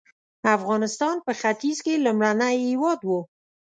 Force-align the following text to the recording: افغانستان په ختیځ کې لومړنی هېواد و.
افغانستان 0.55 1.15
په 1.25 1.31
ختیځ 1.39 1.77
کې 1.85 2.01
لومړنی 2.05 2.55
هېواد 2.67 2.99
و. 3.03 3.09